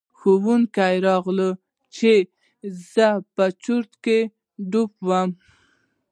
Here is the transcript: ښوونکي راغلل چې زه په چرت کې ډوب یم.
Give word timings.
ښوونکي 0.17 0.93
راغلل 1.07 1.51
چې 1.95 2.13
زه 2.91 3.07
په 3.35 3.45
چرت 3.63 3.91
کې 4.03 4.19
ډوب 4.71 4.91
یم. 5.09 5.29